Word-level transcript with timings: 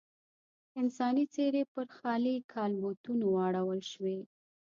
انساني 0.79 1.25
څېرې 1.33 1.63
پر 1.73 1.87
خالي 1.97 2.35
کالبوتونو 2.53 3.25
واړول 3.35 3.81
شوې. 3.91 4.17